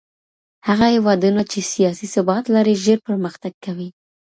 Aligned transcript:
هغه 0.67 0.85
هېوادونه 0.95 1.41
چي 1.51 1.59
سياسي 1.73 2.07
ثبات 2.15 2.45
لري 2.55 2.73
ژر 2.85 2.97
پرمختګ 3.07 3.53
کوي. 3.65 3.89